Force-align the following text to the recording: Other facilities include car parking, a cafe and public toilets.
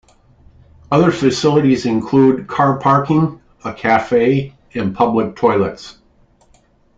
Other 0.89 1.11
facilities 1.11 1.85
include 1.85 2.47
car 2.47 2.79
parking, 2.79 3.39
a 3.63 3.71
cafe 3.71 4.55
and 4.73 4.95
public 4.95 5.35
toilets. 5.35 5.99